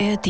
[0.00, 0.26] ARD.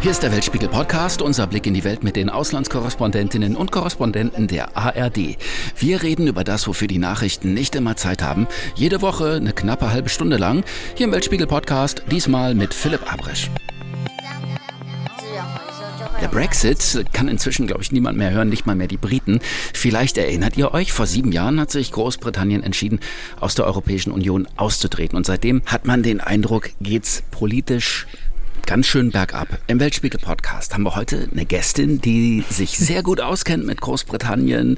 [0.00, 4.48] Hier ist der Weltspiegel Podcast, unser Blick in die Welt mit den Auslandskorrespondentinnen und Korrespondenten
[4.48, 5.38] der ARD.
[5.76, 8.46] Wir reden über das, wofür die Nachrichten nicht immer Zeit haben.
[8.74, 10.62] Jede Woche eine knappe halbe Stunde lang.
[10.94, 13.50] Hier im Weltspiegel Podcast, diesmal mit Philipp Abrisch.
[16.20, 19.38] Der Brexit kann inzwischen, glaube ich, niemand mehr hören, nicht mal mehr die Briten.
[19.72, 22.98] Vielleicht erinnert ihr euch, vor sieben Jahren hat sich Großbritannien entschieden,
[23.38, 25.16] aus der Europäischen Union auszutreten.
[25.16, 28.08] Und seitdem hat man den Eindruck, geht's politisch
[28.68, 29.48] ganz schön bergab.
[29.66, 34.76] Im Weltspiegel Podcast haben wir heute eine Gästin, die sich sehr gut auskennt mit Großbritannien.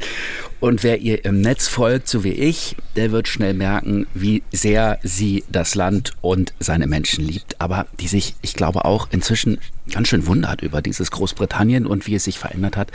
[0.61, 5.01] Und wer ihr im Netz folgt, so wie ich, der wird schnell merken, wie sehr
[5.03, 7.61] sie das Land und seine Menschen liebt.
[7.61, 9.59] Aber die sich, ich glaube, auch inzwischen
[9.91, 12.93] ganz schön wundert über dieses Großbritannien und wie es sich verändert hat.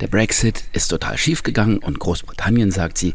[0.00, 3.14] Der Brexit ist total schief gegangen und Großbritannien, sagt sie,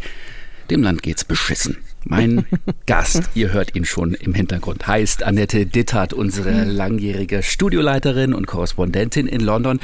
[0.69, 1.77] dem Land geht's beschissen.
[2.05, 2.45] Mein
[2.85, 9.27] Gast, ihr hört ihn schon im Hintergrund, heißt Annette Dittert, unsere langjährige Studioleiterin und Korrespondentin
[9.27, 9.79] in London.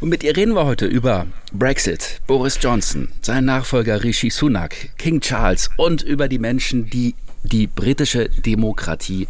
[0.00, 5.20] Und mit ihr reden wir heute über Brexit, Boris Johnson, sein Nachfolger Rishi Sunak, King
[5.20, 9.28] Charles und über die Menschen, die die britische Demokratie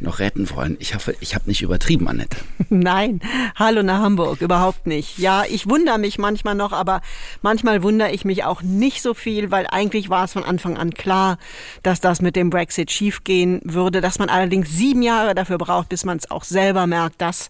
[0.00, 0.76] noch retten wollen.
[0.80, 2.36] Ich hoffe, ich habe nicht übertrieben, Annette.
[2.68, 3.20] Nein,
[3.54, 5.18] hallo nach Hamburg, überhaupt nicht.
[5.18, 7.00] Ja, ich wundere mich manchmal noch, aber
[7.40, 10.92] manchmal wundere ich mich auch nicht so viel, weil eigentlich war es von Anfang an
[10.92, 11.38] klar,
[11.82, 16.04] dass das mit dem Brexit schiefgehen würde, dass man allerdings sieben Jahre dafür braucht, bis
[16.04, 17.48] man es auch selber merkt, dass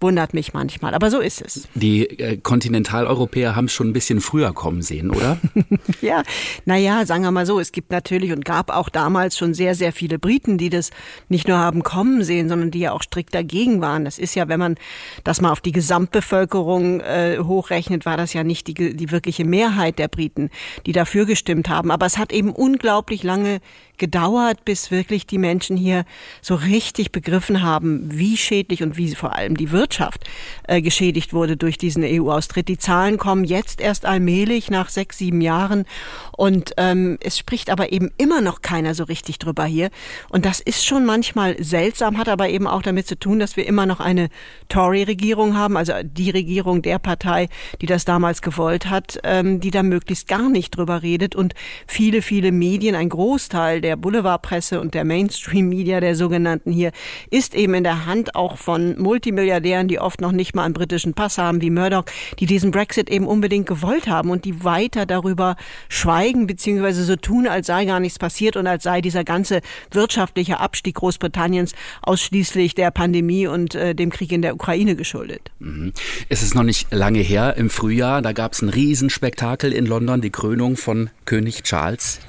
[0.00, 0.94] wundert mich manchmal.
[0.94, 1.68] Aber so ist es.
[1.74, 5.38] Die äh, Kontinentaleuropäer haben es schon ein bisschen früher kommen sehen, oder?
[6.00, 6.22] ja,
[6.64, 9.92] naja, sagen wir mal so, es gibt natürlich und gab auch damals schon sehr, sehr
[9.92, 10.90] viele Briten, die das
[11.28, 14.04] nicht nur haben kommen sehen, sondern die ja auch strikt dagegen waren.
[14.04, 14.76] Das ist ja, wenn man
[15.24, 19.98] das mal auf die Gesamtbevölkerung äh, hochrechnet, war das ja nicht die, die wirkliche Mehrheit
[19.98, 20.50] der Briten,
[20.86, 21.90] die dafür gestimmt haben.
[21.90, 23.60] Aber es hat eben unglaublich lange
[24.00, 26.04] gedauert, bis wirklich die Menschen hier
[26.42, 30.24] so richtig begriffen haben, wie schädlich und wie vor allem die Wirtschaft
[30.66, 32.66] äh, geschädigt wurde durch diesen EU-Austritt.
[32.66, 35.84] Die Zahlen kommen jetzt erst allmählich nach sechs, sieben Jahren
[36.36, 39.90] und ähm, es spricht aber eben immer noch keiner so richtig drüber hier.
[40.30, 43.66] Und das ist schon manchmal seltsam, hat aber eben auch damit zu tun, dass wir
[43.66, 44.30] immer noch eine
[44.68, 47.48] Tory-Regierung haben, also die Regierung der Partei,
[47.82, 51.54] die das damals gewollt hat, ähm, die da möglichst gar nicht drüber redet und
[51.86, 56.92] viele, viele Medien, ein Großteil der der Boulevardpresse und der Mainstream-Media der sogenannten hier
[57.28, 61.12] ist eben in der Hand auch von Multimilliardären, die oft noch nicht mal einen britischen
[61.12, 62.04] Pass haben, wie Murdoch,
[62.38, 65.56] die diesen Brexit eben unbedingt gewollt haben und die weiter darüber
[65.88, 70.60] schweigen beziehungsweise so tun, als sei gar nichts passiert und als sei dieser ganze wirtschaftliche
[70.60, 75.50] Abstieg Großbritanniens ausschließlich der Pandemie und äh, dem Krieg in der Ukraine geschuldet.
[75.58, 75.92] Mhm.
[76.28, 80.20] Es ist noch nicht lange her, im Frühjahr, da gab es ein Riesenspektakel in London,
[80.20, 82.20] die Krönung von König Charles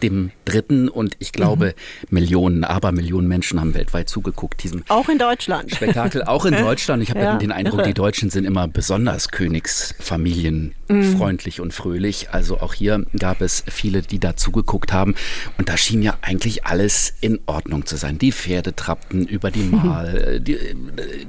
[0.45, 1.73] Dritten und ich glaube, glaube,
[2.09, 4.61] Millionen, aber Millionen Menschen haben weltweit zugeguckt.
[4.63, 5.71] Diesem auch in Deutschland.
[5.71, 7.01] Spektakel, auch in Deutschland.
[7.03, 7.89] Ich habe ja, den Eindruck, irre.
[7.89, 11.61] die Deutschen sind immer besonders königsfamilienfreundlich mm.
[11.61, 12.29] und fröhlich.
[12.31, 15.15] Also auch hier gab es viele, die da zugeguckt haben.
[15.57, 18.17] Und da schien ja eigentlich alles in Ordnung zu sein.
[18.17, 20.57] Die Pferde trappten über die Mal, die,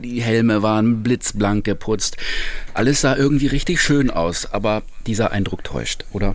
[0.02, 2.16] die Helme waren blitzblank geputzt.
[2.74, 6.34] Alles sah irgendwie richtig schön aus, aber dieser Eindruck täuscht, oder?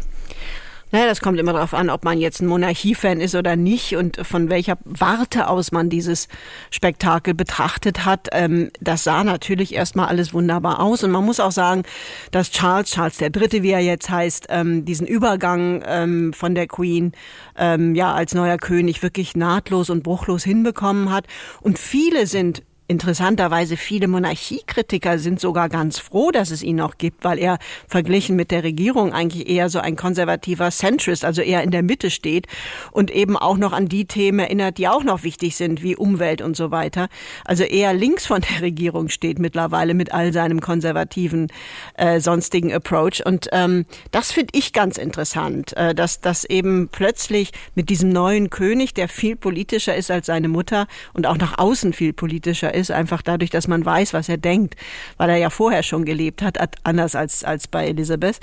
[0.92, 4.26] Naja, das kommt immer darauf an, ob man jetzt ein Monarchiefan ist oder nicht und
[4.26, 6.30] von welcher Warte aus man dieses
[6.72, 8.30] Spektakel betrachtet hat.
[8.32, 11.84] Ähm, das sah natürlich erstmal alles wunderbar aus und man muss auch sagen,
[12.32, 17.12] dass Charles, Charles Dritte, wie er jetzt heißt, ähm, diesen Übergang ähm, von der Queen
[17.60, 21.26] ja als neuer König wirklich nahtlos und bruchlos hinbekommen hat
[21.62, 27.26] und viele sind Interessanterweise viele Monarchiekritiker sind sogar ganz froh, dass es ihn noch gibt,
[27.26, 31.72] weil er verglichen mit der Regierung eigentlich eher so ein konservativer Centrist, also eher in
[31.72, 32.48] der Mitte steht
[32.94, 36.42] und eben auch noch an die Themen erinnert, die auch noch wichtig sind, wie Umwelt
[36.42, 37.10] und so weiter.
[37.44, 41.48] Also eher links von der Regierung steht mittlerweile mit all seinem konservativen
[41.96, 43.22] äh, sonstigen Approach.
[43.26, 48.50] Und ähm, das finde ich ganz interessant, äh, dass das eben plötzlich mit diesem neuen
[48.50, 52.77] König, der viel politischer ist als seine Mutter und auch nach außen viel politischer ist,
[52.92, 54.76] einfach dadurch, dass man weiß, was er denkt,
[55.18, 58.40] weil er ja vorher schon gelebt hat, anders als, als bei Elisabeth,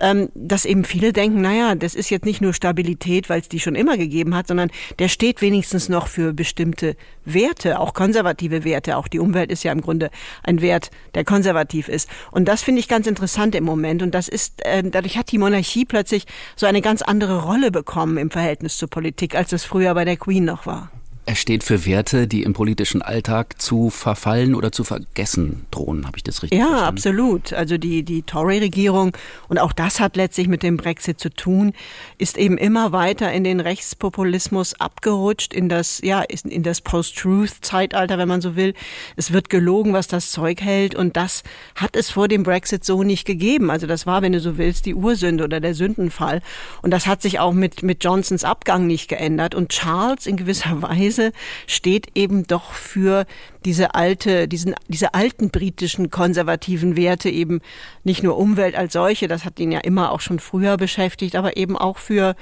[0.00, 3.60] ähm, dass eben viele denken, naja, das ist jetzt nicht nur Stabilität, weil es die
[3.60, 8.96] schon immer gegeben hat, sondern der steht wenigstens noch für bestimmte Werte, auch konservative Werte.
[8.96, 10.10] Auch die Umwelt ist ja im Grunde
[10.42, 12.08] ein Wert, der konservativ ist.
[12.30, 14.02] Und das finde ich ganz interessant im Moment.
[14.02, 16.26] Und das ist, äh, dadurch hat die Monarchie plötzlich
[16.56, 20.16] so eine ganz andere Rolle bekommen im Verhältnis zur Politik, als es früher bei der
[20.16, 20.90] Queen noch war.
[21.28, 26.06] Er steht für Werte, die im politischen Alltag zu verfallen oder zu vergessen drohen.
[26.06, 26.84] Habe ich das richtig ja, verstanden?
[26.84, 27.52] Ja, absolut.
[27.52, 29.14] Also die, die Tory-Regierung,
[29.48, 31.74] und auch das hat letztlich mit dem Brexit zu tun,
[32.16, 38.28] ist eben immer weiter in den Rechtspopulismus abgerutscht, in das, ja, in das Post-Truth-Zeitalter, wenn
[38.28, 38.72] man so will.
[39.16, 40.94] Es wird gelogen, was das Zeug hält.
[40.94, 41.42] Und das
[41.74, 43.70] hat es vor dem Brexit so nicht gegeben.
[43.70, 46.40] Also das war, wenn du so willst, die Ursünde oder der Sündenfall.
[46.80, 49.54] Und das hat sich auch mit, mit Johnsons Abgang nicht geändert.
[49.54, 51.32] Und Charles in gewisser Weise Weise
[51.66, 53.26] steht eben doch für
[53.64, 57.60] diese alte, diesen, diese alten britischen konservativen Werte eben
[58.04, 61.56] nicht nur Umwelt als solche, das hat ihn ja immer auch schon früher beschäftigt, aber
[61.56, 62.36] eben auch für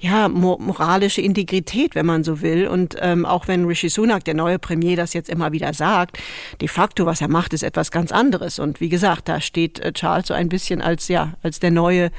[0.00, 2.66] ja moralische Integrität, wenn man so will.
[2.66, 6.18] Und ähm, auch wenn Rishi Sunak, der neue Premier, das jetzt immer wieder sagt,
[6.60, 8.58] de facto was er macht, ist etwas ganz anderes.
[8.58, 12.10] Und wie gesagt, da steht äh, Charles so ein bisschen als ja als der neue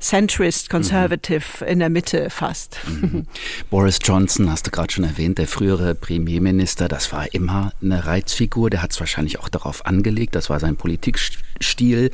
[0.00, 1.66] Centrist, Conservative mhm.
[1.66, 2.78] in der Mitte fast.
[2.86, 3.26] Mhm.
[3.70, 8.70] Boris Johnson, hast du gerade schon erwähnt, der frühere Premierminister, das war immer eine Reizfigur.
[8.70, 10.34] Der hat es wahrscheinlich auch darauf angelegt.
[10.34, 12.10] Das war sein Politikstil.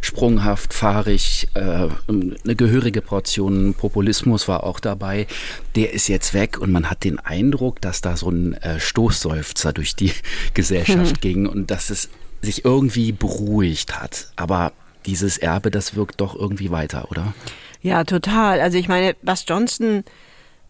[0.00, 5.26] Sprunghaft, fahrig, äh, eine gehörige Portion Populismus war auch dabei.
[5.74, 9.72] Der ist jetzt weg und man hat den Eindruck, dass da so ein äh, Stoßseufzer
[9.72, 10.12] durch die
[10.54, 11.20] Gesellschaft mhm.
[11.20, 12.08] ging und dass es
[12.42, 14.32] sich irgendwie beruhigt hat.
[14.36, 14.72] Aber
[15.06, 17.34] dieses Erbe, das wirkt doch irgendwie weiter, oder?
[17.80, 18.60] Ja, total.
[18.60, 20.04] Also ich meine, was Johnson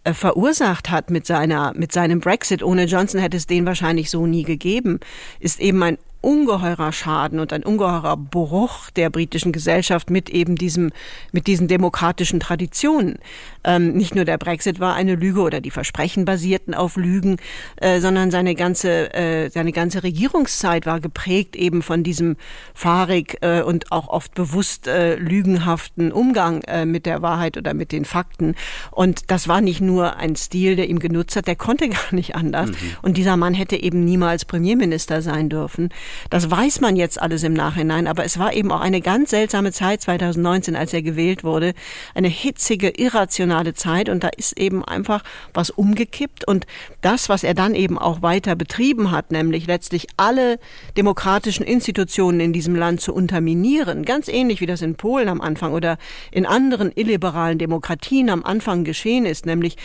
[0.05, 2.62] äh, verursacht hat mit seiner mit seinem Brexit.
[2.62, 4.99] Ohne Johnson hätte es den wahrscheinlich so nie gegeben.
[5.38, 10.90] Ist eben ein ungeheurer Schaden und ein ungeheurer Bruch der britischen Gesellschaft mit eben diesem,
[11.32, 13.19] mit diesen demokratischen Traditionen.
[13.64, 17.36] Ähm, nicht nur der Brexit war eine Lüge oder die Versprechen basierten auf Lügen,
[17.76, 22.36] äh, sondern seine ganze, äh, seine ganze Regierungszeit war geprägt eben von diesem
[22.72, 27.92] fahrig äh, und auch oft bewusst äh, lügenhaften Umgang äh, mit der Wahrheit oder mit
[27.92, 28.54] den Fakten.
[28.90, 32.34] Und das war nicht nur ein Stil, der ihm genutzt hat, der konnte gar nicht
[32.34, 32.70] anders.
[32.70, 32.76] Mhm.
[33.02, 35.90] Und dieser Mann hätte eben niemals Premierminister sein dürfen.
[36.30, 39.72] Das weiß man jetzt alles im Nachhinein, aber es war eben auch eine ganz seltsame
[39.72, 41.74] Zeit 2019, als er gewählt wurde.
[42.14, 45.22] Eine hitzige, irrationale Zeit und da ist eben einfach
[45.54, 46.66] was umgekippt und
[47.00, 50.58] das, was er dann eben auch weiter betrieben hat, nämlich letztlich alle
[50.96, 55.72] demokratischen Institutionen in diesem Land zu unterminieren, ganz ähnlich wie das in Polen am Anfang
[55.72, 55.98] oder
[56.30, 59.76] in anderen illiberalen Demokratien am Anfang geschehen ist, nämlich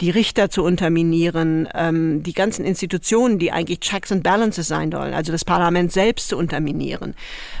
[0.00, 5.14] die Richter zu unterminieren, ähm, die ganzen Institutionen, die eigentlich Checks and Balances sein sollen,
[5.14, 7.14] also das Parlament Parlament selbst zu unterminieren,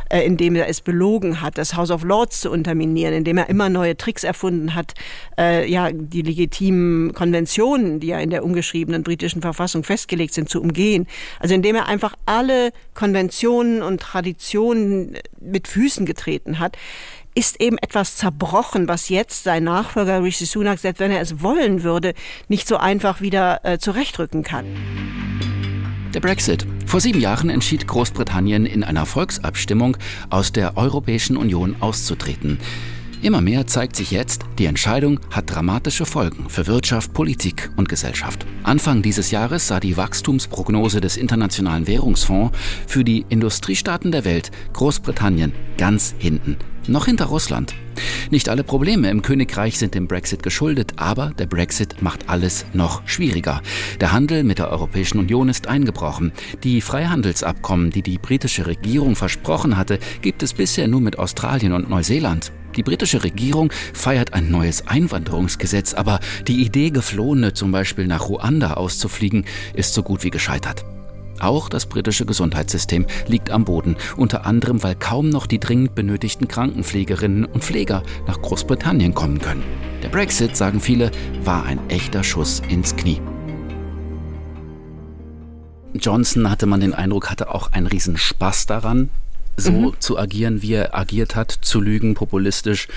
[0.08, 3.68] äh, indem er es belogen hat, das House of Lords zu unterminieren, indem er immer
[3.68, 4.94] neue Tricks erfunden hat,
[5.36, 10.60] äh, ja, die legitimen Konventionen, die ja in der ungeschriebenen britischen Verfassung festgelegt sind, zu
[10.60, 11.08] umgehen.
[11.40, 16.76] Also indem er einfach alle Konventionen und Traditionen mit Füßen getreten hat
[17.36, 21.82] ist eben etwas zerbrochen, was jetzt sein Nachfolger Rishi Sunak, selbst wenn er es wollen
[21.82, 22.14] würde,
[22.46, 24.66] nicht so einfach wieder äh, zurechtrücken kann.
[26.14, 26.64] Der Brexit.
[26.86, 29.96] Vor sieben Jahren entschied Großbritannien in einer Volksabstimmung
[30.30, 32.60] aus der Europäischen Union auszutreten.
[33.20, 38.46] Immer mehr zeigt sich jetzt, die Entscheidung hat dramatische Folgen für Wirtschaft, Politik und Gesellschaft.
[38.62, 42.56] Anfang dieses Jahres sah die Wachstumsprognose des Internationalen Währungsfonds
[42.86, 46.58] für die Industriestaaten der Welt Großbritannien ganz hinten
[46.88, 47.74] noch hinter Russland.
[48.30, 53.06] Nicht alle Probleme im Königreich sind dem Brexit geschuldet, aber der Brexit macht alles noch
[53.06, 53.60] schwieriger.
[54.00, 56.32] Der Handel mit der Europäischen Union ist eingebrochen.
[56.62, 61.88] Die Freihandelsabkommen, die die britische Regierung versprochen hatte, gibt es bisher nur mit Australien und
[61.88, 62.52] Neuseeland.
[62.76, 68.74] Die britische Regierung feiert ein neues Einwanderungsgesetz, aber die Idee, Geflohene zum Beispiel nach Ruanda
[68.74, 70.84] auszufliegen, ist so gut wie gescheitert.
[71.44, 76.48] Auch das britische Gesundheitssystem liegt am Boden, unter anderem weil kaum noch die dringend benötigten
[76.48, 79.62] Krankenpflegerinnen und Pfleger nach Großbritannien kommen können.
[80.02, 81.10] Der Brexit, sagen viele,
[81.42, 83.20] war ein echter Schuss ins Knie.
[85.92, 89.10] Johnson hatte man den Eindruck, hatte auch einen riesen Spaß daran,
[89.56, 89.92] so mhm.
[89.98, 92.88] zu agieren, wie er agiert hat, zu lügen, populistisch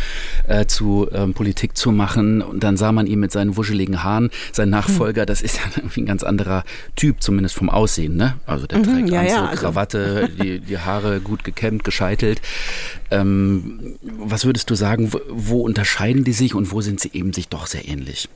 [0.48, 2.42] äh, zu ähm, Politik zu machen.
[2.42, 5.28] Und dann sah man ihn mit seinen wuscheligen Haaren, sein Nachfolger, mhm.
[5.28, 6.64] das ist ja irgendwie ein ganz anderer
[6.96, 8.16] Typ, zumindest vom Aussehen.
[8.16, 8.38] Ne?
[8.46, 9.62] Also der mhm, trägt ja, Anzug, ja, also.
[9.62, 12.42] Krawatte, die, die Haare gut gekämmt, gescheitelt.
[13.12, 17.34] Ähm, was würdest du sagen, wo, wo unterscheiden die sich und wo sind sie eben
[17.34, 18.30] sich doch sehr ähnlich?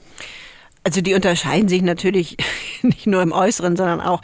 [0.83, 2.37] Also die unterscheiden sich natürlich
[2.81, 4.21] nicht nur im Äußeren, sondern auch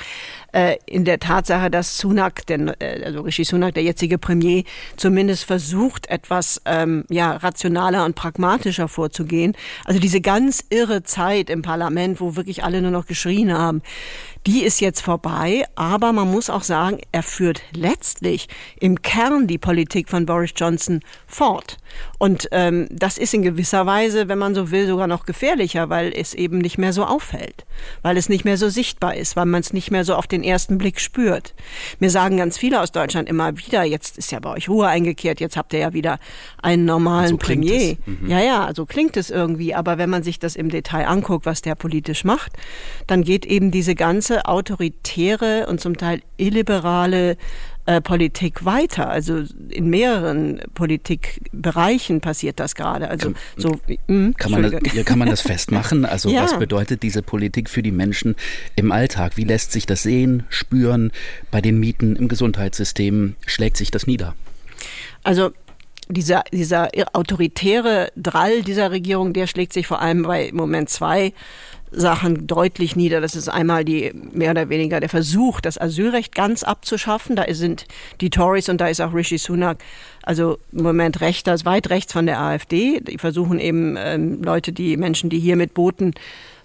[0.57, 4.63] äh, in der Tatsache, dass Sunak, der, äh, also Rishi Sunak, der jetzige Premier,
[4.95, 9.53] zumindest versucht, etwas ähm, ja, rationaler und pragmatischer vorzugehen.
[9.85, 13.83] Also diese ganz irre Zeit im Parlament, wo wirklich alle nur noch geschrien haben,
[14.47, 18.47] die ist jetzt vorbei, aber man muss auch sagen, er führt letztlich
[18.79, 21.77] im Kern die Politik von Boris Johnson fort.
[22.17, 26.13] Und ähm, das ist in gewisser Weise, wenn man so will, sogar noch gefährlicher, weil
[26.15, 27.65] es eben nicht mehr so auffällt,
[28.01, 30.43] weil es nicht mehr so sichtbar ist, weil man es nicht mehr so auf den
[30.48, 31.54] ersten Blick spürt.
[32.00, 35.39] Mir sagen ganz viele aus Deutschland immer wieder, jetzt ist ja bei euch Ruhe eingekehrt,
[35.39, 36.20] jetzt habt ihr ja wieder
[36.62, 37.98] einen normalen so Premier.
[38.06, 38.30] Mhm.
[38.30, 41.62] Ja, ja, so klingt es irgendwie, aber wenn man sich das im Detail anguckt, was
[41.62, 42.54] der politisch macht,
[43.06, 47.38] dann geht eben diese ganze autoritäre und zum Teil illiberale
[47.88, 49.10] äh, Politik weiter.
[49.10, 53.10] Also in mehreren Politikbereichen passiert das gerade.
[53.10, 56.03] Also kann, so mh, hm, kann man das, kann man das festmachen?
[56.03, 56.44] Also ja.
[56.44, 58.36] was bedeutet diese Politik für die Menschen
[58.75, 59.38] im Alltag?
[59.38, 61.13] Wie lässt sich das sehen, spüren
[61.50, 63.36] bei den Mieten im Gesundheitssystem?
[63.46, 64.36] Schlägt sich das nieder?
[65.24, 65.51] Also
[66.09, 71.33] dieser, dieser autoritäre Drall dieser Regierung, der schlägt sich vor allem bei im Moment zwei
[71.91, 73.21] Sachen deutlich nieder.
[73.21, 77.35] Das ist einmal die mehr oder weniger der Versuch, das Asylrecht ganz abzuschaffen.
[77.35, 77.85] Da sind
[78.19, 79.77] die Tories und da ist auch Rishi Sunak,
[80.23, 82.99] also im Moment rechter, weit rechts von der AfD.
[82.99, 86.13] Die versuchen eben ähm, Leute, die Menschen, die hier mit Booten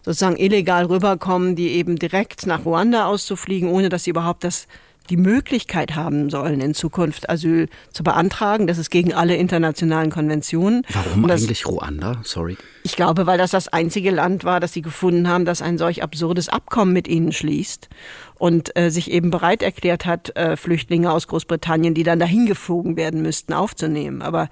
[0.04, 4.66] sozusagen illegal rüberkommen, die eben direkt nach Ruanda auszufliegen, ohne dass sie überhaupt das
[5.10, 8.66] die Möglichkeit haben sollen, in Zukunft Asyl zu beantragen.
[8.66, 10.86] Das ist gegen alle internationalen Konventionen.
[10.92, 12.20] Warum das, eigentlich Ruanda?
[12.22, 12.56] Sorry.
[12.84, 16.02] Ich glaube, weil das das einzige Land war, das sie gefunden haben, das ein solch
[16.02, 17.88] absurdes Abkommen mit ihnen schließt
[18.34, 22.96] und äh, sich eben bereit erklärt hat, äh, Flüchtlinge aus Großbritannien, die dann dahin geflogen
[22.96, 24.22] werden müssten, aufzunehmen.
[24.22, 24.48] Aber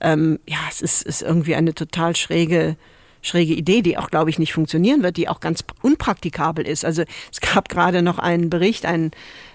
[0.00, 2.76] ähm, ja, es ist, ist irgendwie eine total schräge
[3.26, 6.84] schräge Idee, die auch, glaube ich, nicht funktionieren wird, die auch ganz unpraktikabel ist.
[6.84, 9.10] Also es gab gerade noch einen Bericht, einen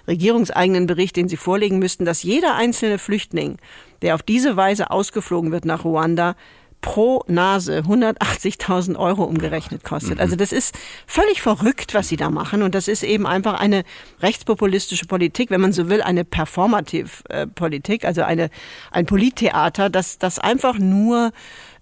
[0.08, 3.58] regierungseigenen Bericht, den Sie vorlegen müssten, dass jeder einzelne Flüchtling,
[4.02, 6.36] der auf diese Weise ausgeflogen wird nach Ruanda,
[6.82, 10.20] pro Nase 180.000 Euro umgerechnet kostet.
[10.20, 10.76] Also das ist
[11.06, 12.64] völlig verrückt, was sie da machen.
[12.64, 13.84] Und das ist eben einfach eine
[14.22, 18.50] rechtspopulistische Politik, wenn man so will, eine Performative-Politik, also eine,
[18.90, 21.32] ein Polittheater, das, das einfach nur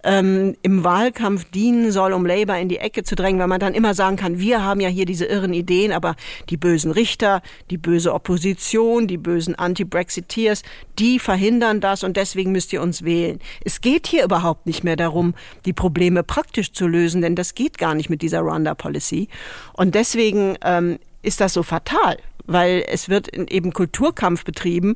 [0.03, 3.73] ähm, im Wahlkampf dienen soll, um Labour in die Ecke zu drängen, weil man dann
[3.73, 6.15] immer sagen kann, wir haben ja hier diese irren Ideen, aber
[6.49, 10.63] die bösen Richter, die böse Opposition, die bösen Anti-Brexiteers,
[10.97, 13.39] die verhindern das und deswegen müsst ihr uns wählen.
[13.63, 15.33] Es geht hier überhaupt nicht mehr darum,
[15.65, 19.27] die Probleme praktisch zu lösen, denn das geht gar nicht mit dieser Rwanda-Policy.
[19.73, 22.17] Und deswegen ähm, ist das so fatal
[22.51, 24.95] weil es wird eben Kulturkampf betrieben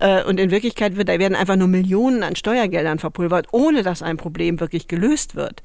[0.00, 4.02] äh, und in Wirklichkeit wird, da werden einfach nur Millionen an Steuergeldern verpulvert, ohne dass
[4.02, 5.62] ein Problem wirklich gelöst wird.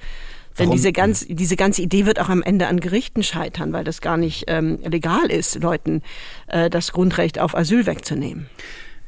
[0.58, 4.02] Denn diese, ganz, diese ganze Idee wird auch am Ende an Gerichten scheitern, weil das
[4.02, 6.02] gar nicht ähm, legal ist, Leuten
[6.48, 8.50] äh, das Grundrecht auf Asyl wegzunehmen.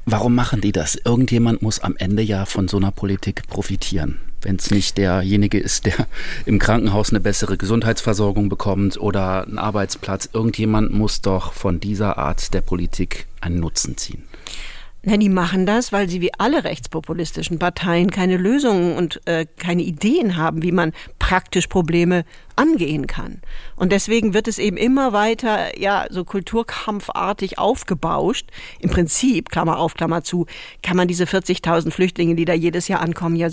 [0.05, 0.95] Warum machen die das?
[0.95, 4.19] Irgendjemand muss am Ende ja von so einer Politik profitieren.
[4.41, 6.07] Wenn es nicht derjenige ist, der
[6.45, 10.29] im Krankenhaus eine bessere Gesundheitsversorgung bekommt oder einen Arbeitsplatz.
[10.33, 14.23] Irgendjemand muss doch von dieser Art der Politik einen Nutzen ziehen.
[15.03, 19.81] Na, die machen das, weil sie wie alle rechtspopulistischen Parteien keine Lösungen und äh, keine
[19.81, 22.23] Ideen haben, wie man praktisch Probleme
[22.55, 23.41] angehen kann.
[23.75, 28.51] Und deswegen wird es eben immer weiter, ja, so kulturkampfartig aufgebauscht.
[28.79, 30.45] Im Prinzip, Klammer auf, Klammer zu,
[30.83, 33.49] kann man diese 40.000 Flüchtlinge, die da jedes Jahr ankommen, ja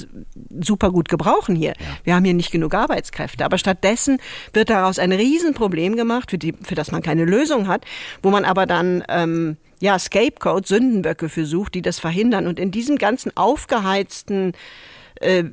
[0.60, 1.74] super gut gebrauchen hier.
[1.78, 1.86] Ja.
[2.04, 3.46] Wir haben hier nicht genug Arbeitskräfte.
[3.46, 4.18] Aber stattdessen
[4.52, 7.86] wird daraus ein Riesenproblem gemacht, für, die, für das man keine Lösung hat,
[8.22, 12.46] wo man aber dann, ähm, ja, Scapegoat, Sündenböcke für sucht, die das verhindern.
[12.46, 14.52] Und in diesem ganzen aufgeheizten,
[15.20, 15.44] äh,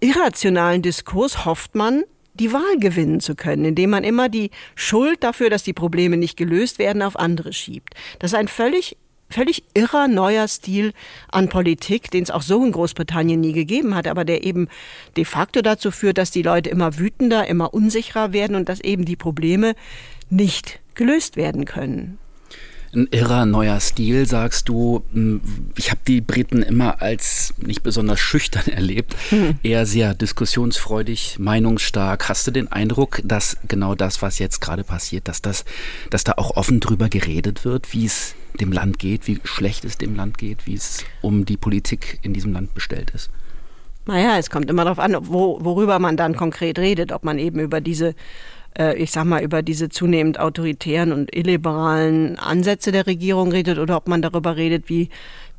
[0.00, 5.50] irrationalen Diskurs hofft man, die Wahl gewinnen zu können, indem man immer die Schuld dafür,
[5.50, 7.94] dass die Probleme nicht gelöst werden, auf andere schiebt.
[8.18, 8.96] Das ist ein völlig
[9.28, 10.92] völlig irrer neuer Stil
[11.30, 14.68] an Politik, den es auch so in Großbritannien nie gegeben hat, aber der eben
[15.16, 19.06] de facto dazu führt, dass die Leute immer wütender, immer unsicherer werden und dass eben
[19.06, 19.74] die Probleme
[20.28, 22.18] nicht gelöst werden können
[22.94, 25.02] ein irrer neuer Stil, sagst du.
[25.12, 25.40] Hm,
[25.76, 29.58] ich habe die Briten immer als nicht besonders schüchtern erlebt, hm.
[29.62, 32.28] eher sehr diskussionsfreudig, meinungsstark.
[32.28, 35.64] Hast du den Eindruck, dass genau das, was jetzt gerade passiert, dass das,
[36.10, 39.96] dass da auch offen drüber geredet wird, wie es dem Land geht, wie schlecht es
[39.96, 43.30] dem Land geht, wie es um die Politik in diesem Land bestellt ist?
[44.04, 47.60] Naja, es kommt immer darauf an, wo, worüber man dann konkret redet, ob man eben
[47.60, 48.14] über diese
[48.78, 53.96] äh, ich sag mal, über diese zunehmend autoritären und illiberalen Ansätze der Regierung redet oder
[53.96, 55.08] ob man darüber redet, wie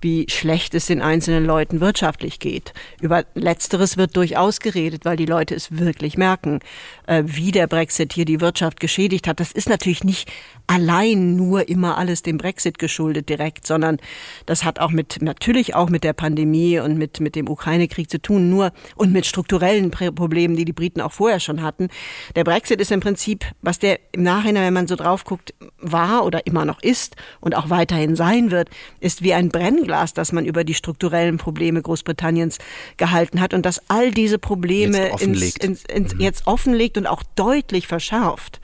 [0.03, 2.73] wie schlecht es den einzelnen Leuten wirtschaftlich geht.
[3.01, 6.59] Über Letzteres wird durchaus geredet, weil die Leute es wirklich merken,
[7.07, 9.39] äh, wie der Brexit hier die Wirtschaft geschädigt hat.
[9.39, 10.29] Das ist natürlich nicht
[10.67, 13.97] allein nur immer alles dem Brexit geschuldet direkt, sondern
[14.45, 18.21] das hat auch mit, natürlich auch mit der Pandemie und mit, mit dem Ukraine-Krieg zu
[18.21, 21.89] tun, nur und mit strukturellen Problemen, die die Briten auch vorher schon hatten.
[22.35, 26.25] Der Brexit ist im Prinzip, was der im Nachhinein, wenn man so drauf guckt, war
[26.25, 28.69] oder immer noch ist und auch weiterhin sein wird,
[28.99, 32.57] ist wie ein Brennglas, das man über die strukturellen Probleme Großbritanniens
[32.97, 36.21] gehalten hat und das all diese Probleme jetzt offenlegt, ins, ins, ins, mhm.
[36.21, 38.59] jetzt offenlegt und auch deutlich verschärft.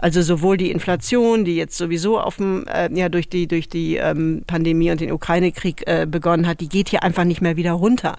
[0.00, 3.96] Also sowohl die Inflation, die jetzt sowieso auf dem, äh, ja durch die durch die
[3.96, 7.72] ähm, Pandemie und den Ukraine-Krieg äh, begonnen hat, die geht hier einfach nicht mehr wieder
[7.72, 8.16] runter.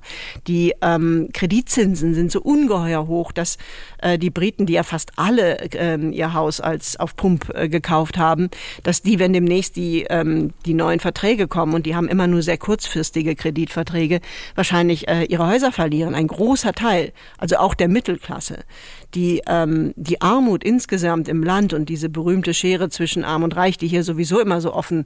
[0.47, 3.57] Die ähm, Kreditzinsen sind so ungeheuer hoch, dass
[3.97, 8.17] äh, die Briten, die ja fast alle äh, ihr Haus als auf Pump äh, gekauft
[8.17, 8.49] haben,
[8.83, 12.43] dass die, wenn demnächst die ähm, die neuen Verträge kommen und die haben immer nur
[12.43, 14.21] sehr kurzfristige Kreditverträge,
[14.53, 16.13] wahrscheinlich äh, ihre Häuser verlieren.
[16.13, 18.59] Ein großer Teil, also auch der Mittelklasse
[19.13, 23.77] die, ähm, die Armut insgesamt im Land und diese berühmte Schere zwischen Arm und Reich,
[23.77, 25.05] die hier sowieso immer so offen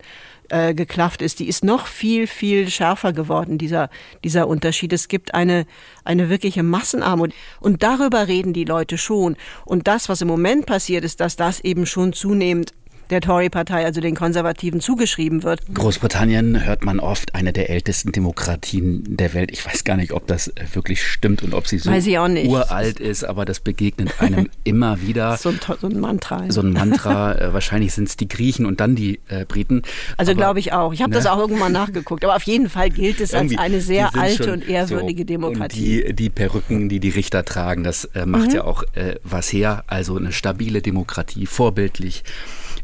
[0.50, 3.90] äh, geklafft ist, die ist noch viel, viel schärfer geworden, dieser,
[4.24, 4.94] dieser Unterschied.
[4.94, 5.66] Es gibt eine,
[6.04, 7.34] eine wirkliche Massenarmut.
[7.60, 9.36] Und darüber reden die Leute schon.
[9.66, 12.74] Und das, was im Moment passiert, ist, dass das eben schon zunehmend
[13.10, 15.62] der Tory-Partei, also den Konservativen, zugeschrieben wird.
[15.74, 19.52] Großbritannien hört man oft eine der ältesten Demokratien der Welt.
[19.52, 23.46] Ich weiß gar nicht, ob das wirklich stimmt und ob sie so uralt ist, aber
[23.46, 25.38] das begegnet einem immer wieder.
[25.38, 26.46] So ein, so ein Mantra.
[26.46, 26.52] Ja.
[26.52, 27.34] So ein Mantra.
[27.36, 29.84] Äh, wahrscheinlich sind es die Griechen und dann die äh, Briten.
[30.18, 30.94] Also glaube ich auch.
[30.94, 31.18] Ich habe ne?
[31.18, 32.24] das auch irgendwann nachgeguckt.
[32.24, 36.02] Aber auf jeden Fall gilt es als eine sehr alte und ehrwürdige so, Demokratie.
[36.02, 38.56] Und die, die Perücken, die die Richter tragen, das äh, macht mhm.
[38.56, 39.84] ja auch äh, was her.
[39.88, 42.24] Also eine stabile Demokratie, vorbildlich.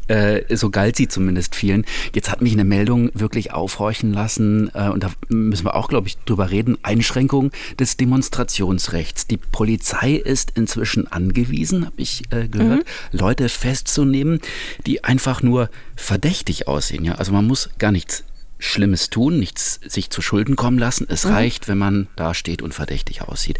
[0.08, 1.84] Äh, so galt sie zumindest vielen.
[2.14, 6.08] Jetzt hat mich eine Meldung wirklich aufhorchen lassen, äh, und da müssen wir auch, glaube
[6.08, 9.26] ich, drüber reden, Einschränkung des Demonstrationsrechts.
[9.26, 13.18] Die Polizei ist inzwischen angewiesen, habe ich äh, gehört, mhm.
[13.18, 14.40] Leute festzunehmen,
[14.86, 17.04] die einfach nur verdächtig aussehen.
[17.04, 17.14] Ja?
[17.14, 18.24] Also man muss gar nichts
[18.62, 21.06] Schlimmes tun, nichts sich zu Schulden kommen lassen.
[21.08, 21.32] Es mhm.
[21.32, 23.58] reicht, wenn man da steht und verdächtig aussieht.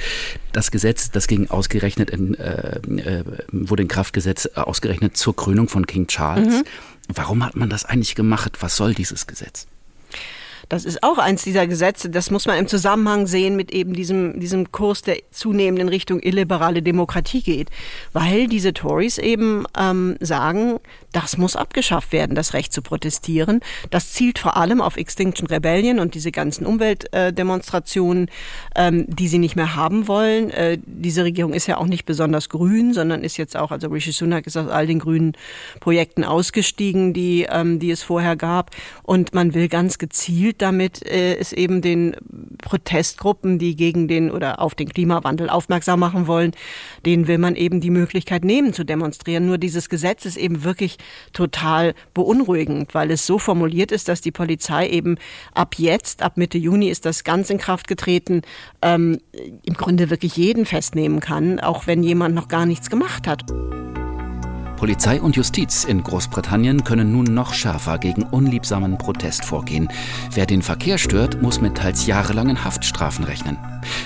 [0.53, 5.69] Das Gesetz, das ging ausgerechnet in, äh, äh, wurde in Kraft gesetzt, ausgerechnet zur Krönung
[5.69, 6.49] von King Charles.
[6.49, 6.65] Mhm.
[7.09, 8.59] Warum hat man das eigentlich gemacht?
[8.61, 9.67] Was soll dieses Gesetz?
[10.73, 12.09] Das ist auch eins dieser Gesetze.
[12.09, 16.19] Das muss man im Zusammenhang sehen mit eben diesem, diesem Kurs, der zunehmend in Richtung
[16.23, 17.69] illiberale Demokratie geht.
[18.15, 20.79] Weil diese Tories eben ähm, sagen,
[21.13, 23.61] das muss abgeschafft werden, das Recht zu protestieren.
[23.91, 28.31] Das zielt vor allem auf Extinction Rebellion und diese ganzen Umweltdemonstrationen,
[28.75, 30.49] ähm, die sie nicht mehr haben wollen.
[30.49, 34.13] Äh, diese Regierung ist ja auch nicht besonders grün, sondern ist jetzt auch, also Rishi
[34.13, 35.33] Sunak ist aus all den grünen
[35.81, 38.71] Projekten ausgestiegen, die, ähm, die es vorher gab.
[39.03, 42.17] Und man will ganz gezielt damit äh, es eben den
[42.59, 46.53] Protestgruppen, die gegen den oder auf den Klimawandel aufmerksam machen wollen,
[47.05, 49.47] denen will man eben die Möglichkeit nehmen zu demonstrieren.
[49.47, 50.97] Nur dieses Gesetz ist eben wirklich
[51.33, 55.17] total beunruhigend, weil es so formuliert ist, dass die Polizei eben
[55.53, 58.43] ab jetzt, ab Mitte Juni ist das ganz in Kraft getreten,
[58.81, 59.19] ähm,
[59.65, 63.45] im Grunde wirklich jeden festnehmen kann, auch wenn jemand noch gar nichts gemacht hat.
[64.83, 69.89] Polizei und Justiz in Großbritannien können nun noch schärfer gegen unliebsamen Protest vorgehen.
[70.35, 73.59] Wer den Verkehr stört, muss mit teils jahrelangen Haftstrafen rechnen.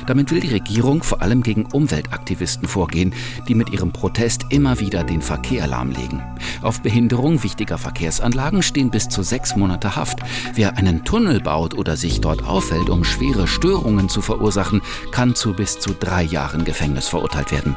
[0.06, 3.14] Damit will die Regierung vor allem gegen Umweltaktivisten vorgehen,
[3.48, 6.22] die mit ihrem Protest immer wieder den Verkehr lahmlegen.
[6.60, 10.18] Auf Behinderung wichtiger Verkehrsanlagen stehen bis zu sechs Monate Haft.
[10.54, 15.54] Wer einen Tunnel baut oder sich dort auffällt, um schwere Störungen zu verursachen, kann zu
[15.54, 17.74] bis zu drei Jahren Gefängnis verurteilt werden.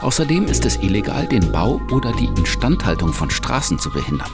[0.00, 4.32] Außerdem ist es illegal, den Bau oder die Instandhaltung von Straßen zu behindern.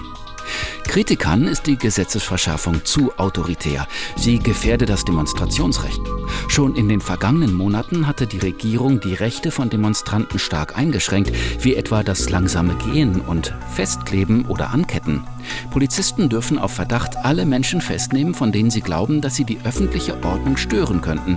[0.85, 3.87] Kritikern ist die Gesetzesverschärfung zu autoritär.
[4.17, 6.01] Sie gefährde das Demonstrationsrecht.
[6.49, 11.75] Schon in den vergangenen Monaten hatte die Regierung die Rechte von Demonstranten stark eingeschränkt, wie
[11.75, 15.27] etwa das langsame Gehen und Festkleben oder Anketten.
[15.71, 20.15] Polizisten dürfen auf Verdacht alle Menschen festnehmen, von denen sie glauben, dass sie die öffentliche
[20.25, 21.37] Ordnung stören könnten.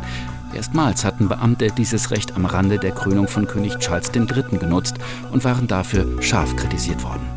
[0.54, 4.58] Erstmals hatten Beamte dieses Recht am Rande der Krönung von König Charles III.
[4.60, 4.96] genutzt
[5.32, 7.28] und waren dafür scharf kritisiert worden.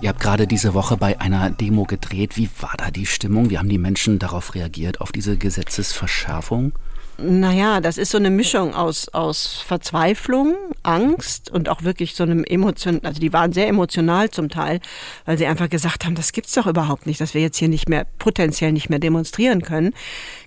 [0.00, 2.36] Ihr habt gerade diese Woche bei einer Demo gedreht.
[2.36, 3.50] Wie war da die Stimmung?
[3.50, 6.72] Wie haben die Menschen darauf reagiert, auf diese Gesetzesverschärfung?
[7.22, 12.44] Naja, das ist so eine Mischung aus, aus Verzweiflung, Angst und auch wirklich so einem
[12.44, 14.80] Emotion, also die waren sehr emotional zum Teil,
[15.26, 17.90] weil sie einfach gesagt haben, das gibt's doch überhaupt nicht, dass wir jetzt hier nicht
[17.90, 19.92] mehr, potenziell nicht mehr demonstrieren können.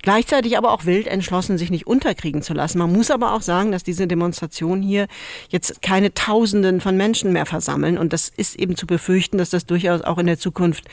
[0.03, 2.77] Gleichzeitig aber auch wild entschlossen, sich nicht unterkriegen zu lassen.
[2.77, 5.07] Man muss aber auch sagen, dass diese Demonstrationen hier
[5.47, 9.65] jetzt keine Tausenden von Menschen mehr versammeln und das ist eben zu befürchten, dass das
[9.65, 10.89] durchaus auch in der Zukunft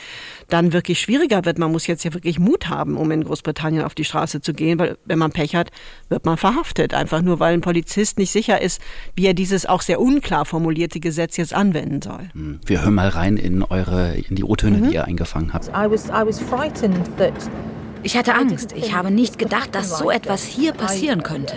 [0.49, 1.59] dann wirklich schwieriger wird.
[1.59, 4.79] Man muss jetzt ja wirklich Mut haben, um in Großbritannien auf die Straße zu gehen,
[4.79, 5.71] weil wenn man Pech hat,
[6.09, 6.95] wird man verhaftet.
[6.95, 8.81] Einfach nur, weil ein Polizist nicht sicher ist,
[9.17, 12.29] wie er dieses auch sehr unklar formulierte Gesetz jetzt anwenden soll.
[12.33, 12.61] Hm.
[12.65, 14.89] Wir hören mal rein in eure, in die O-Töne, mhm.
[14.89, 15.67] die ihr eingefangen habt.
[15.69, 17.35] I was, I was frightened that
[18.03, 18.73] ich hatte Angst.
[18.77, 21.57] Ich habe nicht gedacht, dass so etwas hier passieren könnte.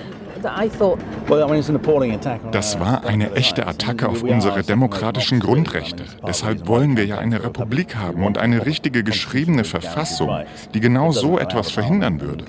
[2.51, 6.03] Das war eine echte Attacke auf unsere demokratischen Grundrechte.
[6.27, 11.39] Deshalb wollen wir ja eine Republik haben und eine richtige geschriebene Verfassung, die genau so
[11.39, 12.45] etwas verhindern würde.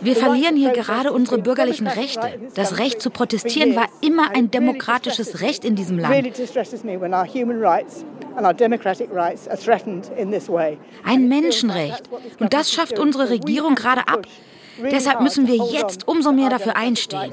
[0.00, 2.28] Wir verlieren hier gerade unsere bürgerlichen Rechte.
[2.54, 6.14] Das Recht zu protestieren war immer ein demokratisches Recht in diesem Land.
[11.04, 12.08] Ein Menschenrecht.
[12.38, 14.26] Und das schafft unsere Regierung gerade ab.
[14.82, 17.32] Deshalb müssen wir jetzt umso mehr dafür einstehen.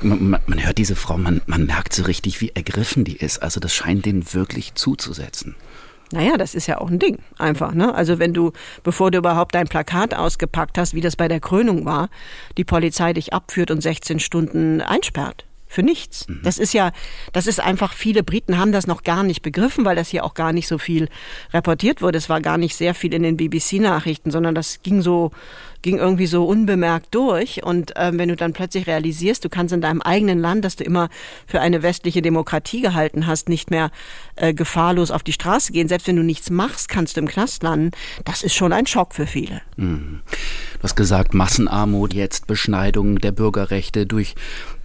[0.00, 3.42] Man, man hört diese Frau, man, man merkt so richtig, wie ergriffen die ist.
[3.42, 5.56] Also das scheint denen wirklich zuzusetzen.
[6.12, 7.74] Naja, das ist ja auch ein Ding, einfach.
[7.74, 7.94] Ne?
[7.94, 11.84] Also wenn du, bevor du überhaupt dein Plakat ausgepackt hast, wie das bei der Krönung
[11.84, 12.08] war,
[12.56, 16.26] die Polizei dich abführt und 16 Stunden einsperrt für nichts.
[16.26, 16.40] Mhm.
[16.42, 16.92] Das ist ja,
[17.32, 20.34] das ist einfach, viele Briten haben das noch gar nicht begriffen, weil das hier auch
[20.34, 21.08] gar nicht so viel
[21.52, 22.18] reportiert wurde.
[22.18, 25.30] Es war gar nicht sehr viel in den BBC-Nachrichten, sondern das ging so,
[25.82, 27.62] ging irgendwie so unbemerkt durch.
[27.62, 30.84] Und ähm, wenn du dann plötzlich realisierst, du kannst in deinem eigenen Land, das du
[30.84, 31.10] immer
[31.46, 33.90] für eine westliche Demokratie gehalten hast, nicht mehr
[34.36, 35.88] äh, gefahrlos auf die Straße gehen.
[35.88, 37.90] Selbst wenn du nichts machst, kannst du im Knast landen.
[38.24, 39.60] Das ist schon ein Schock für viele.
[39.76, 40.20] Mhm.
[40.78, 44.34] Du hast gesagt, Massenarmut, jetzt Beschneidung der Bürgerrechte durch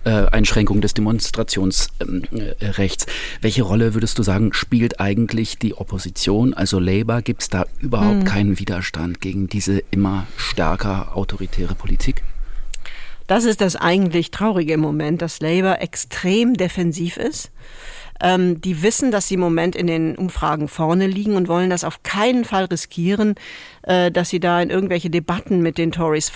[0.06, 3.06] äh, Einschränkung des Demonstrationsrechts.
[3.42, 7.22] Welche Rolle würdest du sagen, spielt eigentlich die Opposition, also Labour?
[7.22, 8.26] Gibt es da überhaupt hm.
[8.26, 12.24] keinen Widerstand gegen diese immer stärker autoritäre Politik?
[13.28, 17.52] Das ist das eigentlich Traurige im Moment, dass Labour extrem defensiv ist.
[18.22, 21.84] Ähm, die wissen, dass sie im Moment in den Umfragen vorne liegen und wollen das
[21.84, 23.36] auf keinen Fall riskieren,
[23.84, 26.30] äh, dass sie da in irgendwelche Debatten mit den Tories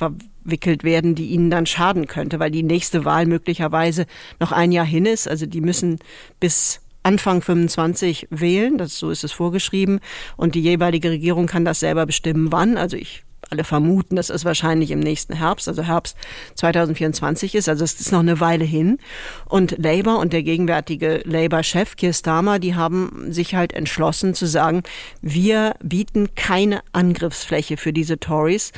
[0.48, 4.06] verwickelt werden, die ihnen dann schaden könnte, weil die nächste Wahl möglicherweise
[4.40, 5.28] noch ein Jahr hin ist.
[5.28, 6.00] Also die müssen
[6.40, 10.00] bis Anfang 25 wählen, das, so ist es vorgeschrieben,
[10.36, 12.78] und die jeweilige Regierung kann das selber bestimmen, wann.
[12.78, 16.18] Also ich alle vermuten, dass es wahrscheinlich im nächsten Herbst, also Herbst
[16.56, 17.70] 2024 ist.
[17.70, 18.98] Also es ist noch eine Weile hin.
[19.46, 24.84] Und Labour und der gegenwärtige Labour-Chef Keir Starmer, die haben sich halt entschlossen zu sagen,
[25.22, 28.74] wir bieten keine Angriffsfläche für diese Tories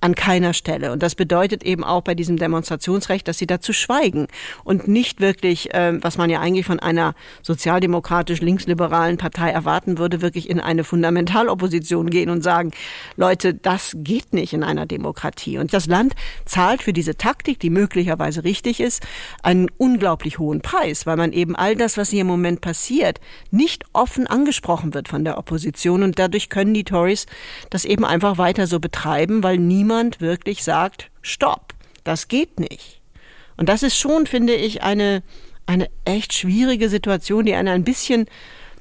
[0.00, 0.92] an keiner Stelle.
[0.92, 4.28] Und das bedeutet eben auch bei diesem Demonstrationsrecht, dass sie dazu schweigen
[4.64, 10.22] und nicht wirklich, äh, was man ja eigentlich von einer sozialdemokratisch linksliberalen Partei erwarten würde,
[10.22, 12.70] wirklich in eine Fundamentalopposition gehen und sagen,
[13.16, 15.58] Leute, das geht nicht in einer Demokratie.
[15.58, 16.14] Und das Land
[16.46, 19.06] zahlt für diese Taktik, die möglicherweise richtig ist,
[19.42, 23.84] einen unglaublich hohen Preis, weil man eben all das, was hier im Moment passiert, nicht
[23.92, 26.02] offen angesprochen wird von der Opposition.
[26.02, 27.26] Und dadurch können die Tories
[27.68, 31.74] das eben einfach weiter so betreiben, weil niemand niemand wirklich sagt, stopp,
[32.04, 33.00] das geht nicht.
[33.56, 35.22] Und das ist schon, finde ich, eine,
[35.66, 38.26] eine echt schwierige Situation, die einen ein bisschen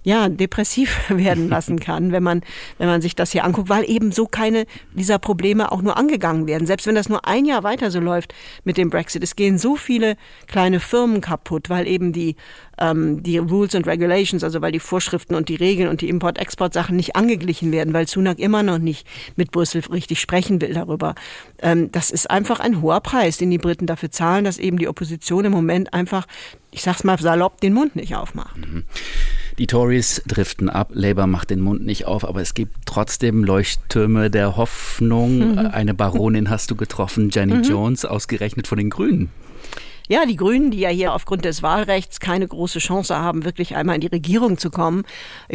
[0.10, 2.41] ja, depressiv werden lassen kann, wenn man,
[2.80, 6.48] wenn man sich das hier anguckt, weil eben so keine dieser Probleme auch nur angegangen
[6.48, 6.65] werden.
[6.65, 9.76] Selbst wenn das nur ein Jahr weiter so läuft mit dem Brexit, es gehen so
[9.76, 10.17] viele
[10.48, 12.36] kleine Firmen kaputt, weil eben die,
[12.80, 16.95] ähm, die Rules and Regulations, also weil die Vorschriften und die Regeln und die Import-Export-Sachen
[16.95, 21.13] nicht angeglichen werden, weil Sunak immer noch nicht mit Brüssel richtig sprechen will darüber.
[21.62, 24.88] Ähm, das ist einfach ein hoher Preis, den die Briten dafür zahlen, dass eben die
[24.88, 26.26] Opposition im Moment einfach,
[26.72, 28.58] ich sag's mal salopp, den Mund nicht aufmacht.
[28.58, 28.86] Mhm.
[29.60, 34.30] Die Tories driften ab, Labour macht den Mund nicht auf, aber es gibt trotzdem Leuchttürme
[34.30, 35.52] der Hoffnung.
[35.52, 35.58] Mhm.
[35.58, 37.63] Eine Baronin hast du getroffen, Jenny mhm.
[37.63, 39.30] Jones, ausgerechnet von den Grünen.
[40.12, 43.93] Ja, die Grünen, die ja hier aufgrund des Wahlrechts keine große Chance haben, wirklich einmal
[43.93, 45.04] in die Regierung zu kommen,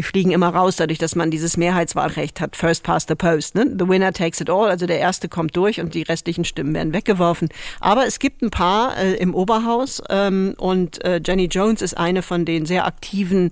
[0.01, 3.57] fliegen immer raus, dadurch, dass man dieses Mehrheitswahlrecht hat, first past the post.
[3.57, 3.75] Ne?
[3.77, 6.93] The winner takes it all, also der Erste kommt durch und die restlichen Stimmen werden
[6.93, 7.49] weggeworfen.
[7.81, 12.23] Aber es gibt ein paar äh, im Oberhaus ähm, und äh, Jenny Jones ist eine
[12.23, 13.51] von den sehr aktiven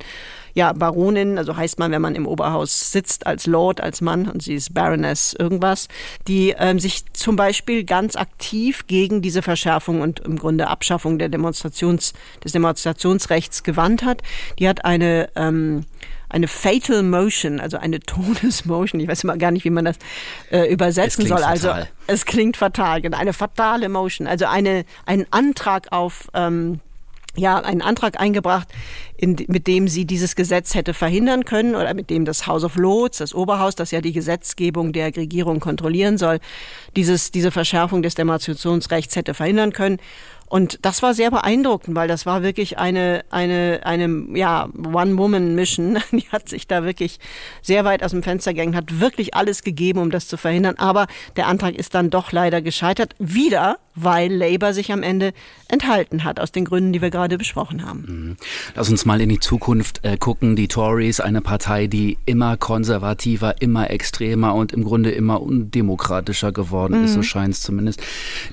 [0.55, 4.43] ja, Baronin, also heißt man, wenn man im Oberhaus sitzt als Lord, als Mann und
[4.43, 5.88] sie ist Baroness irgendwas,
[6.29, 11.29] die ähm, sich zum Beispiel ganz aktiv gegen diese Verschärfung und im Grunde Abschaffung der
[11.29, 12.12] Demonstrations,
[12.45, 14.23] des Demonstrationsrechts gewandt hat.
[14.59, 15.85] Die hat eine ähm,
[16.33, 19.01] eine Fatal Motion, also eine Todesmotion.
[19.01, 19.97] Ich weiß immer gar nicht, wie man das
[20.51, 21.43] äh, übersetzen soll.
[21.43, 21.88] Also fatal.
[22.07, 26.81] es klingt fatal, genau, eine fatale Motion, also eine ein Antrag auf ähm,
[27.37, 28.68] ja, einen Antrag eingebracht,
[29.16, 32.77] in, mit dem sie dieses Gesetz hätte verhindern können oder mit dem das House of
[32.77, 36.40] Lords, das Oberhaus, das ja die Gesetzgebung der Regierung kontrollieren soll,
[36.97, 39.99] dieses, diese Verschärfung des Demonstrationsrechts hätte verhindern können.
[40.53, 45.99] Und das war sehr beeindruckend, weil das war wirklich eine, eine, eine, ja, One-Woman-Mission.
[46.12, 47.21] Die hat sich da wirklich
[47.62, 50.75] sehr weit aus dem Fenster gegangen, hat wirklich alles gegeben, um das zu verhindern.
[50.77, 53.15] Aber der Antrag ist dann doch leider gescheitert.
[53.19, 55.33] Wieder, weil Labour sich am Ende
[55.69, 58.05] enthalten hat, aus den Gründen, die wir gerade besprochen haben.
[58.07, 58.37] Mhm.
[58.75, 60.55] Lass uns mal in die Zukunft äh, gucken.
[60.55, 66.99] Die Tories, eine Partei, die immer konservativer, immer extremer und im Grunde immer undemokratischer geworden
[66.99, 67.05] mhm.
[67.07, 68.03] ist, so scheint es zumindest,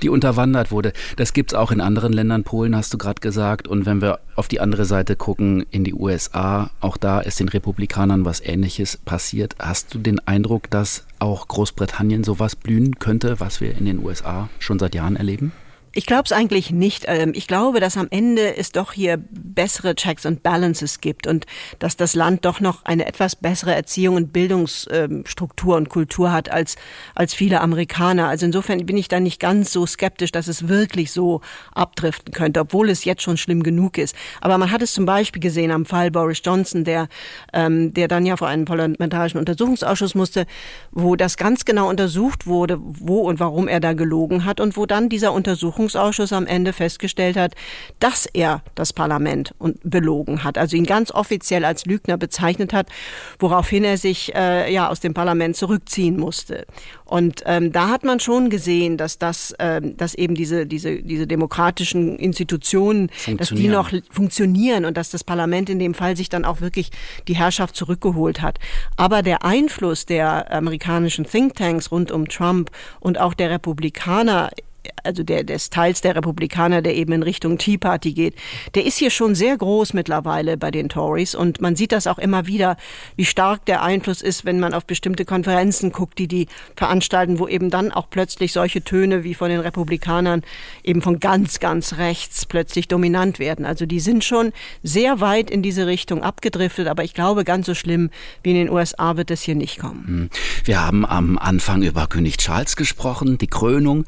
[0.01, 0.93] die unterwandert wurde.
[1.17, 2.43] Das gibt's auch in anderen Ländern.
[2.43, 3.67] Polen hast du gerade gesagt.
[3.67, 7.49] Und wenn wir auf die andere Seite gucken, in die USA, auch da ist den
[7.49, 9.55] Republikanern was Ähnliches passiert.
[9.57, 14.49] Hast du den Eindruck, dass auch Großbritannien sowas blühen könnte, was wir in den USA
[14.59, 15.51] schon seit Jahren erleben?
[15.91, 17.05] Ich glaube es eigentlich nicht.
[17.07, 21.47] Ähm, ich glaube, dass am Ende es doch hier bessere Checks und Balances gibt und
[21.79, 26.75] dass das Land doch noch eine etwas bessere Erziehung und Bildungsstruktur und Kultur hat als,
[27.15, 28.27] als viele Amerikaner.
[28.27, 31.41] Also insofern bin ich da nicht ganz so skeptisch, dass es wirklich so
[31.73, 34.15] abdriften könnte, obwohl es jetzt schon schlimm genug ist.
[34.41, 37.07] Aber man hat es zum Beispiel gesehen am Fall Boris Johnson, der,
[37.51, 40.45] ähm, der dann ja vor einen parlamentarischen Untersuchungsausschuss musste,
[40.91, 44.85] wo das ganz genau untersucht wurde, wo und warum er da gelogen hat und wo
[44.85, 47.55] dann dieser Untersuchung Untersuchungsausschuss am Ende festgestellt hat,
[47.99, 52.87] dass er das Parlament belogen hat, also ihn ganz offiziell als Lügner bezeichnet hat,
[53.39, 56.65] woraufhin er sich äh, ja aus dem Parlament zurückziehen musste.
[57.05, 61.25] Und ähm, da hat man schon gesehen, dass das, ähm, dass eben diese diese diese
[61.25, 66.45] demokratischen Institutionen, dass die noch funktionieren und dass das Parlament in dem Fall sich dann
[66.45, 66.91] auch wirklich
[67.27, 68.59] die Herrschaft zurückgeholt hat.
[68.97, 74.49] Aber der Einfluss der amerikanischen Thinktanks rund um Trump und auch der Republikaner
[75.03, 78.35] also der, des Teils der Republikaner, der eben in Richtung Tea Party geht,
[78.75, 82.17] der ist hier schon sehr groß mittlerweile bei den Tories und man sieht das auch
[82.17, 82.77] immer wieder,
[83.15, 87.47] wie stark der Einfluss ist, wenn man auf bestimmte Konferenzen guckt, die die veranstalten, wo
[87.47, 90.43] eben dann auch plötzlich solche Töne wie von den Republikanern
[90.83, 93.65] eben von ganz, ganz rechts plötzlich dominant werden.
[93.65, 94.51] Also die sind schon
[94.83, 98.09] sehr weit in diese Richtung abgedriftet, aber ich glaube, ganz so schlimm
[98.43, 100.05] wie in den USA wird es hier nicht kommen.
[100.07, 100.29] Hm.
[100.65, 104.05] Wir haben am Anfang über König Charles gesprochen, die Krönung.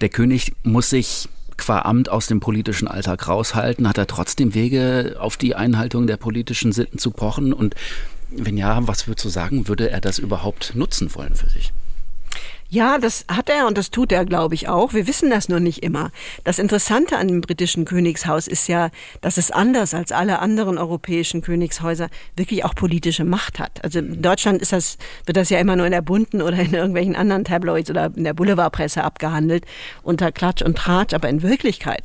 [0.00, 0.21] Der König
[0.62, 3.88] muss sich qua Amt aus dem politischen Alltag raushalten?
[3.88, 7.52] Hat er trotzdem Wege, auf die Einhaltung der politischen Sitten zu pochen?
[7.52, 7.74] Und
[8.30, 11.72] wenn ja, was würdest du sagen, würde er das überhaupt nutzen wollen für sich?
[12.72, 14.94] Ja, das hat er und das tut er, glaube ich, auch.
[14.94, 16.10] Wir wissen das nur nicht immer.
[16.42, 18.88] Das Interessante an dem britischen Königshaus ist ja,
[19.20, 23.84] dass es anders als alle anderen europäischen Königshäuser wirklich auch politische Macht hat.
[23.84, 26.72] Also in Deutschland ist das, wird das ja immer nur in der bunten oder in
[26.72, 29.66] irgendwelchen anderen Tabloids oder in der Boulevardpresse abgehandelt
[30.02, 31.12] unter Klatsch und Tratsch.
[31.12, 32.04] Aber in Wirklichkeit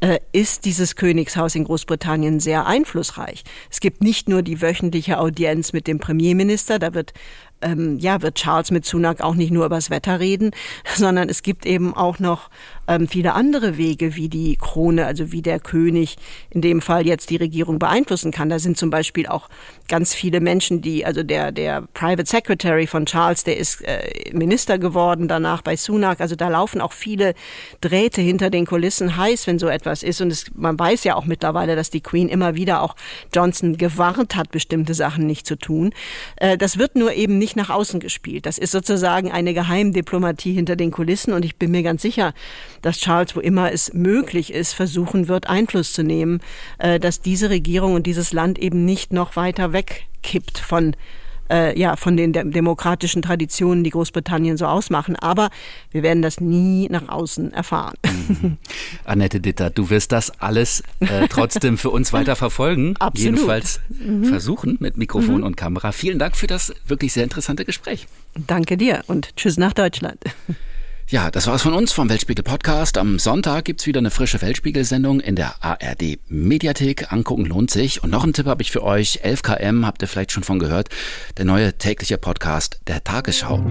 [0.00, 3.44] äh, ist dieses Königshaus in Großbritannien sehr einflussreich.
[3.70, 7.14] Es gibt nicht nur die wöchentliche Audienz mit dem Premierminister, da wird
[7.62, 10.50] ähm, ja, wird Charles mit Sunak auch nicht nur übers Wetter reden,
[10.94, 12.50] sondern es gibt eben auch noch
[12.88, 16.16] ähm, viele andere Wege, wie die Krone, also wie der König
[16.50, 18.48] in dem Fall jetzt die Regierung beeinflussen kann.
[18.48, 19.48] Da sind zum Beispiel auch
[19.88, 24.78] ganz viele Menschen, die, also der, der Private Secretary von Charles, der ist äh, Minister
[24.78, 26.20] geworden danach bei Sunak.
[26.20, 27.34] Also da laufen auch viele
[27.80, 30.20] Drähte hinter den Kulissen heiß, wenn so etwas ist.
[30.20, 32.96] Und es, man weiß ja auch mittlerweile, dass die Queen immer wieder auch
[33.34, 35.92] Johnson gewarnt hat, bestimmte Sachen nicht zu tun.
[36.36, 38.46] Äh, das wird nur eben nicht nach außen gespielt.
[38.46, 41.32] Das ist sozusagen eine Geheimdiplomatie hinter den Kulissen.
[41.32, 42.34] Und ich bin mir ganz sicher,
[42.82, 46.40] dass Charles, wo immer es möglich ist, versuchen wird, Einfluss zu nehmen,
[46.78, 50.94] äh, dass diese Regierung und dieses Land eben nicht noch weiter wegkippt von
[51.52, 55.16] äh, ja, von den demokratischen Traditionen, die Großbritannien so ausmachen.
[55.16, 55.50] Aber
[55.90, 57.94] wir werden das nie nach außen erfahren.
[58.28, 58.56] Mhm.
[59.04, 62.96] Annette Ditter, du wirst das alles äh, trotzdem für uns weiter verfolgen.
[63.00, 63.18] Absolut.
[63.18, 64.24] Jedenfalls mhm.
[64.24, 65.44] versuchen mit Mikrofon mhm.
[65.44, 65.92] und Kamera.
[65.92, 68.06] Vielen Dank für das wirklich sehr interessante Gespräch.
[68.34, 70.18] Danke dir und tschüss nach Deutschland.
[71.12, 72.96] Ja, das war's von uns vom Weltspiegel Podcast.
[72.96, 77.12] Am Sonntag gibt's wieder eine frische Weltspiegel-Sendung in der ARD Mediathek.
[77.12, 78.02] Angucken lohnt sich.
[78.02, 79.20] Und noch einen Tipp habe ich für euch.
[79.22, 80.88] 11KM habt ihr vielleicht schon von gehört.
[81.36, 83.62] Der neue tägliche Podcast der Tagesschau.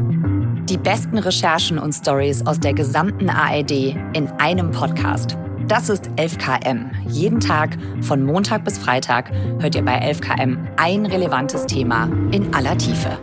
[0.70, 3.72] Die besten Recherchen und Stories aus der gesamten ARD
[4.14, 5.36] in einem Podcast.
[5.68, 6.92] Das ist 11KM.
[7.08, 12.78] Jeden Tag von Montag bis Freitag hört ihr bei 11KM ein relevantes Thema in aller
[12.78, 13.18] Tiefe.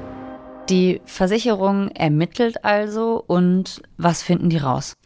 [0.69, 4.97] Die Versicherung ermittelt also und was finden die raus?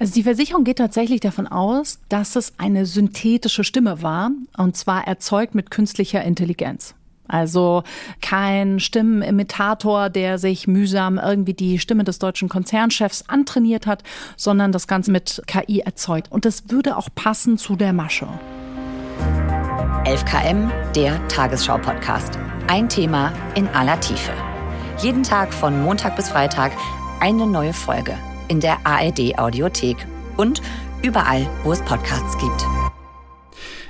[0.00, 5.06] Also die Versicherung geht tatsächlich davon aus, dass es eine synthetische Stimme war und zwar
[5.06, 6.96] erzeugt mit künstlicher Intelligenz.
[7.28, 7.84] Also
[8.20, 14.02] kein Stimmenimitator, der sich mühsam irgendwie die Stimme des deutschen Konzernchefs antrainiert hat,
[14.36, 16.32] sondern das Ganze mit KI erzeugt.
[16.32, 18.26] Und das würde auch passen zu der Masche.
[20.04, 22.38] 11KM, der Tagesschau-Podcast.
[22.66, 24.32] Ein Thema in aller Tiefe.
[24.98, 26.72] Jeden Tag von Montag bis Freitag
[27.20, 28.14] eine neue Folge
[28.48, 29.96] in der ARD-Audiothek
[30.36, 30.62] und
[31.02, 32.66] überall, wo es Podcasts gibt.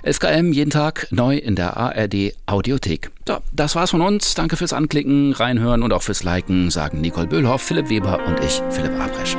[0.05, 3.11] 11KM jeden Tag neu in der ARD Audiothek.
[3.27, 4.35] So, das war's von uns.
[4.35, 8.61] Danke fürs Anklicken, Reinhören und auch fürs Liken, sagen Nicole Böhlhoff, Philipp Weber und ich,
[8.71, 9.37] Philipp Abresch.